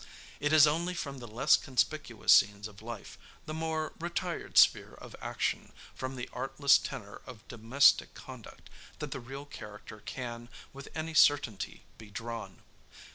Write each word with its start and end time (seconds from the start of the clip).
It 0.39 0.51
is 0.51 0.65
only 0.65 0.95
from 0.95 1.19
the 1.19 1.27
less 1.27 1.55
conspicuous 1.55 2.33
scenes 2.33 2.67
of 2.67 2.81
life, 2.81 3.19
the 3.45 3.53
more 3.53 3.93
retired 3.99 4.57
sphere 4.57 4.95
of 4.95 5.15
action, 5.21 5.73
from 5.93 6.15
the 6.15 6.27
artless 6.33 6.79
tenor 6.79 7.21
of 7.27 7.47
domestic 7.47 8.15
conduct, 8.15 8.71
that 8.97 9.11
the 9.11 9.19
real 9.19 9.45
character 9.45 9.99
can, 9.99 10.49
with 10.73 10.89
any 10.95 11.13
certainty 11.13 11.83
be 11.99 12.09
drawn. 12.09 12.63